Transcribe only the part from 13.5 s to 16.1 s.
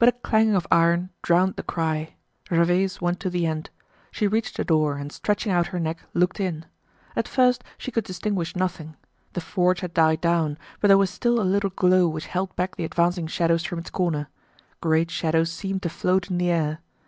from its corner. Great shadows seemed to